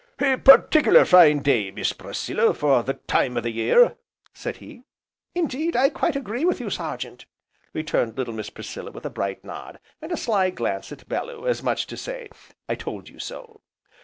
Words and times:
"A 0.19 0.35
particular 0.35 1.05
fine 1.05 1.43
day, 1.43 1.69
Miss 1.69 1.93
Priscilla, 1.93 2.55
for 2.55 2.81
the 2.81 2.95
time 2.95 3.37
o' 3.37 3.39
the 3.39 3.51
year," 3.51 3.97
said 4.33 4.55
he. 4.57 4.81
"Indeed 5.35 5.75
I 5.75 5.91
quite 5.91 6.15
agree 6.15 6.43
with 6.43 6.59
you 6.59 6.71
Sergeant," 6.71 7.27
returned 7.71 8.17
little 8.17 8.33
Miss 8.33 8.49
Priscilla 8.49 8.89
with 8.89 9.05
a 9.05 9.11
bright 9.11 9.43
nod, 9.45 9.79
and 10.01 10.11
a 10.11 10.17
sly 10.17 10.49
glance 10.49 10.91
at 10.91 11.07
Bellew, 11.07 11.47
as 11.47 11.61
much 11.61 11.81
as 11.81 11.85
to 11.85 11.97
say, 11.97 12.29
"I 12.67 12.73
told 12.73 13.09
you 13.09 13.19
so!" 13.19 13.61